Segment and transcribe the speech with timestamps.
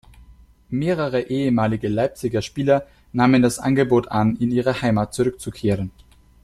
[0.71, 5.91] Mehrere ehemalige Leipziger Spieler nahmen das Angebot an, in ihre Heimat zurückzukehren.